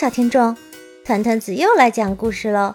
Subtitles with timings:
[0.00, 0.56] 小听众，
[1.04, 2.74] 团团子又来讲故事喽。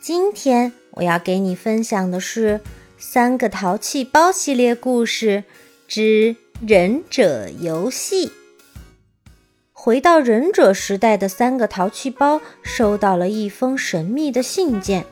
[0.00, 2.58] 今天我要给你分享的是
[2.98, 5.44] 《三个淘气包》系列故事
[5.86, 6.34] 之
[6.68, 8.26] 《忍者游戏》。
[9.72, 15.06] 回到忍者时代的三个淘气包收到了一封神秘的信件，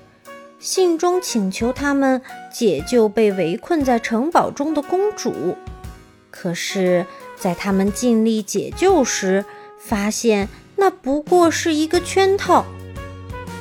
[0.59, 2.21] 信中请求他们
[2.53, 5.57] 解救被围困在城堡中的公主。
[6.33, 7.07] 可是，
[7.39, 9.45] 在他们尽力解救时，
[9.79, 10.49] 发现
[10.83, 12.65] 那不过是一个圈套。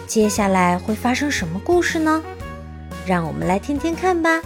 [0.07, 2.23] 接下来会发生什么故事呢？
[3.05, 4.41] 让我们来听听看吧。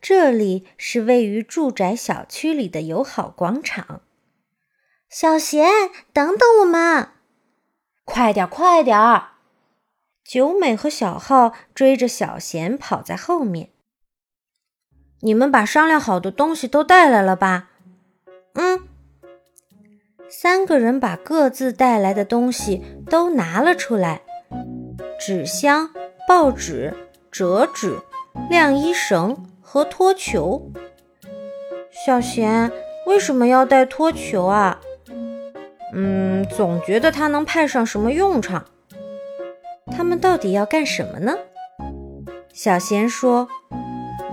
[0.00, 4.00] 这里是位于住宅小区里的友好广场。
[5.08, 5.70] 小贤，
[6.12, 7.10] 等等我们！
[8.04, 9.34] 快点，快点儿！
[10.24, 13.70] 九美和小浩追着小贤跑在后面。
[15.20, 17.69] 你们把商量好的东西都带来了吧？
[18.54, 18.80] 嗯。
[20.28, 24.22] 三个人把各自带来的东西都拿了出来：
[25.18, 25.90] 纸箱、
[26.28, 26.94] 报纸、
[27.30, 27.98] 折纸、
[28.48, 30.70] 晾衣绳和拖球。
[31.90, 32.70] 小贤
[33.06, 34.80] 为什么要带拖球啊？
[35.92, 38.64] 嗯，总觉得它能派上什么用场。
[39.90, 41.36] 他们到底要干什么呢？
[42.52, 43.48] 小贤说。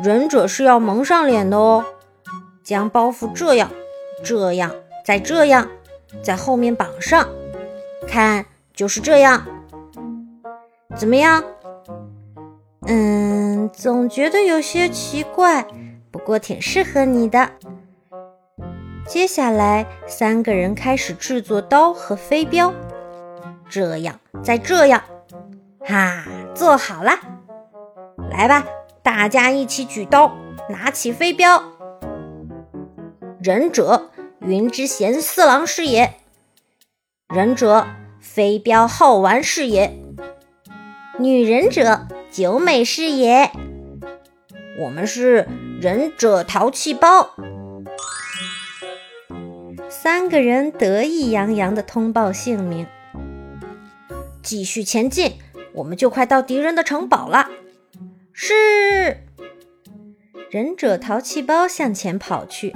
[0.03, 1.83] 忍者是要蒙上脸的哦，
[2.63, 3.71] 将包袱这样、
[4.23, 4.71] 这样、
[5.05, 5.69] 再这样，
[6.23, 7.27] 在后面绑上，
[8.07, 9.45] 看就是这样，
[10.95, 11.43] 怎么样？
[12.87, 15.67] 嗯，总觉得有些奇怪，
[16.09, 17.51] 不过挺适合你的。
[19.05, 22.73] 接下来，三个人开始制作刀和飞镖，
[23.69, 25.01] 这样，再这样，
[25.81, 27.11] 哈，做好了，
[28.29, 28.65] 来吧。
[29.03, 30.33] 大家一起举刀，
[30.69, 31.63] 拿起飞镖。
[33.47, 36.15] 忍者云之贤四郎是也，
[37.33, 37.87] 忍者
[38.19, 39.97] 飞镖好玩是也，
[41.17, 43.49] 女忍者九美是也。
[44.81, 45.47] 我们是
[45.79, 47.35] 忍者淘气包。
[49.87, 52.85] 三个人得意洋洋地通报姓名，
[54.43, 55.37] 继续前进，
[55.71, 57.47] 我们就快到敌人的城堡了。
[58.33, 59.23] 是
[60.49, 62.75] 忍者淘气包向前跑去，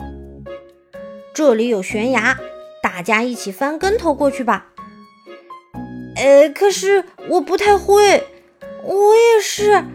[1.34, 2.38] 这里有悬崖，
[2.84, 4.68] 大家一起翻跟头过去吧。
[6.18, 8.28] 呃，可是我不太会，
[8.84, 9.86] 我也是啊！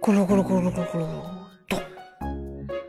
[0.00, 1.06] 咕噜咕噜咕噜咕噜咕噜，
[1.68, 1.80] 咚！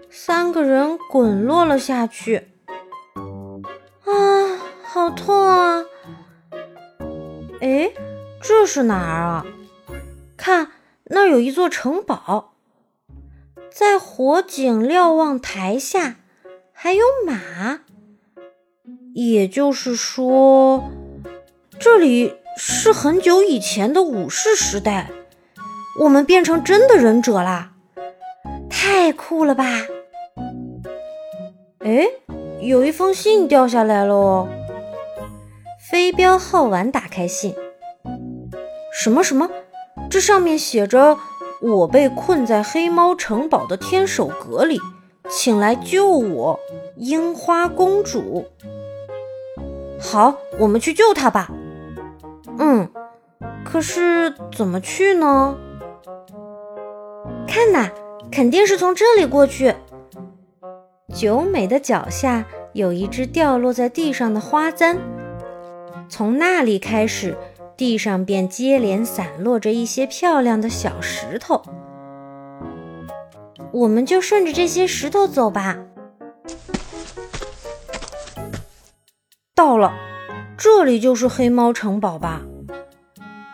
[0.09, 2.49] 三个人滚落了下去。
[4.03, 4.11] 啊
[4.83, 5.83] 好痛啊！
[7.61, 7.91] 哎，
[8.41, 9.45] 这是哪儿啊？
[10.35, 10.71] 看，
[11.07, 12.53] 那儿有一座城堡，
[13.71, 16.15] 在火警瞭望台下
[16.71, 17.81] 还有马，
[19.13, 20.89] 也就是说，
[21.79, 25.11] 这里是很久以前的武士时代。
[26.01, 27.73] 我们变成真的忍者啦！
[28.69, 29.63] 太酷了吧！
[31.79, 32.07] 哎，
[32.59, 34.49] 有一封信掉下来了哦。
[35.89, 37.55] 飞镖好玩，打开信。
[38.91, 39.49] 什么什么？
[40.09, 41.17] 这上面写着
[41.61, 44.79] ：“我被困在黑猫城堡的天守阁里，
[45.29, 46.59] 请来救我，
[46.97, 48.45] 樱花公主。”
[49.99, 51.49] 好，我们去救她吧。
[52.57, 52.89] 嗯，
[53.63, 55.57] 可是怎么去呢？
[57.47, 57.89] 看呐，
[58.31, 59.75] 肯定是从这里过去。
[61.13, 64.97] 九美的脚下有一只掉落在地上的花簪。
[66.09, 67.37] 从那里开始，
[67.77, 71.61] 地上便接连散落着一些漂亮的小石头。
[73.71, 75.77] 我们就顺着这些石头走吧。
[79.53, 79.93] 到了，
[80.57, 82.41] 这里就是黑猫城堡吧？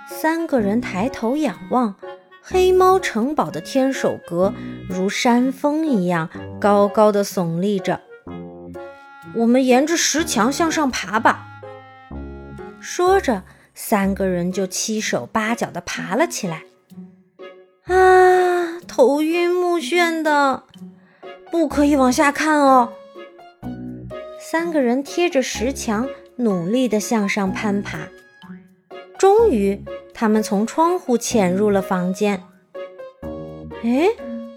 [0.10, 1.96] 三个人抬头仰望，
[2.44, 4.54] 黑猫城堡的天守阁
[4.88, 6.30] 如山峰一样
[6.60, 8.02] 高高的耸立着。
[9.36, 11.48] 我们沿着石墙向上爬吧。
[12.80, 13.44] 说着，
[13.74, 16.64] 三个人就七手八脚的爬了起来。
[17.86, 20.64] 啊，头晕目眩的，
[21.50, 22.94] 不可以往下看哦。
[24.40, 26.08] 三个人贴着石墙，
[26.38, 28.10] 努力的向上攀爬。
[29.18, 29.84] 终于，
[30.14, 32.44] 他们从窗户潜入了房间。
[33.84, 34.10] 哎，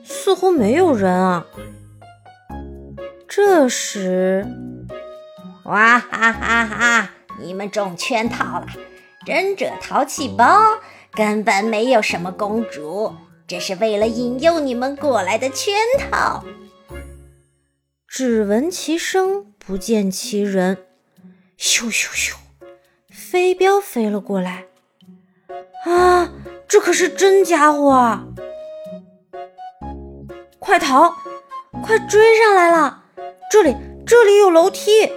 [0.03, 1.47] 似乎没有人啊。
[3.27, 4.47] 这时，
[5.65, 7.11] 哇哈哈哈！
[7.41, 8.67] 你们中圈套了，
[9.27, 10.79] 忍者淘气包
[11.13, 13.15] 根本没有什么公主，
[13.47, 16.45] 这是为了引诱你们过来的圈套。
[18.07, 20.87] 只闻其声，不见其人。
[21.59, 22.35] 咻咻咻，
[23.11, 24.67] 飞镖飞了过来。
[25.87, 26.31] 啊，
[26.69, 28.27] 这可是真家伙啊！
[30.59, 31.17] 快逃，
[31.83, 33.05] 快追上来了！
[33.51, 33.75] 这里，
[34.07, 35.11] 这里有楼梯。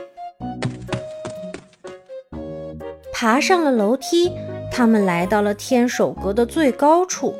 [3.19, 4.31] 爬上了楼梯，
[4.72, 7.34] 他们来到了天守阁的最高处。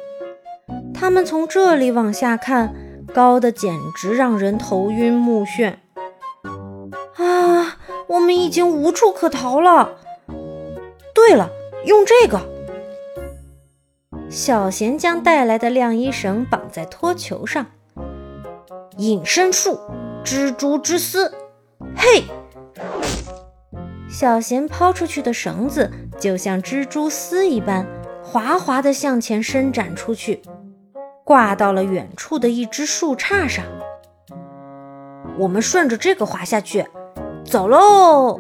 [0.92, 2.74] 他们从这里往下看，
[3.14, 5.76] 高的简直让人头晕目眩。
[7.16, 7.78] 啊，
[8.08, 9.92] 我们已经无处可逃了。
[11.14, 11.52] 对了，
[11.86, 12.42] 用这个。
[14.32, 17.68] 小贤将带来的晾衣绳绑在托球上。
[18.98, 19.80] 隐身术，
[20.26, 21.32] 蜘蛛之丝，
[21.96, 22.24] 嘿！
[24.10, 27.86] 小贤抛出去的绳子就像蜘蛛丝一般，
[28.24, 30.42] 滑滑地向前伸展出去，
[31.24, 33.66] 挂到了远处的一只树杈上。
[35.38, 36.88] 我们顺着这个滑下去，
[37.46, 38.40] 走喽！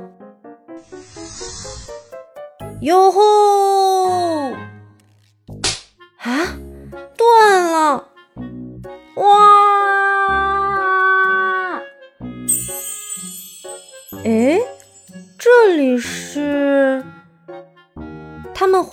[2.81, 3.21] 哟吼！
[6.17, 6.57] 啊，
[7.17, 8.07] 断了！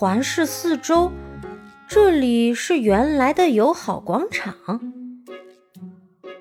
[0.05, 1.11] 环视四周，
[1.89, 4.55] 这里是原来的友好广场。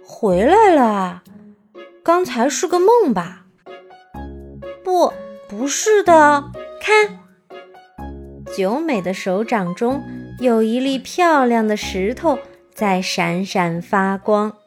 [0.06, 1.24] 回来了，
[2.04, 3.46] 刚才是个梦吧？
[4.84, 5.14] 不，
[5.48, 6.52] 不是的。
[6.82, 7.20] 看，
[8.54, 10.04] 九美的手掌中
[10.40, 12.38] 有一粒漂亮的石头
[12.74, 14.58] 在闪闪发光。